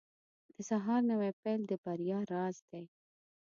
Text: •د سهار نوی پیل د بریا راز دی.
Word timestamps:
•د 0.55 0.57
سهار 0.69 1.01
نوی 1.11 1.31
پیل 1.41 1.61
د 1.67 1.71
بریا 1.83 2.19
راز 2.33 2.55
دی. 2.69 2.83